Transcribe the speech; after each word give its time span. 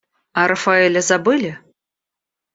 А 0.39 0.45
Рафаэля 0.51 1.03
забыли? 1.09 1.51